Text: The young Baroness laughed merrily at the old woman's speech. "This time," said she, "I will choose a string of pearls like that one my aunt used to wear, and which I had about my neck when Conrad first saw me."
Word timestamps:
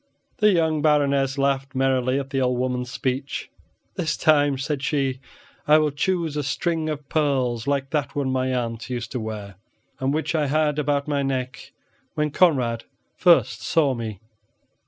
The 0.39 0.51
young 0.51 0.81
Baroness 0.81 1.37
laughed 1.37 1.75
merrily 1.75 2.17
at 2.19 2.31
the 2.31 2.41
old 2.41 2.57
woman's 2.57 2.89
speech. 2.89 3.51
"This 3.97 4.17
time," 4.17 4.57
said 4.57 4.81
she, 4.81 5.19
"I 5.67 5.77
will 5.77 5.91
choose 5.91 6.35
a 6.35 6.41
string 6.41 6.89
of 6.89 7.07
pearls 7.07 7.67
like 7.67 7.91
that 7.91 8.15
one 8.15 8.31
my 8.31 8.51
aunt 8.51 8.89
used 8.89 9.11
to 9.11 9.19
wear, 9.19 9.57
and 9.99 10.11
which 10.11 10.33
I 10.33 10.47
had 10.47 10.79
about 10.79 11.07
my 11.07 11.21
neck 11.21 11.71
when 12.15 12.31
Conrad 12.31 12.85
first 13.19 13.61
saw 13.61 13.93
me." 13.93 14.19